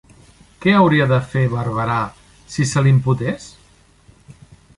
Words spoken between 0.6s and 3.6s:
Què hauria de fer Barberà si se l'imputés?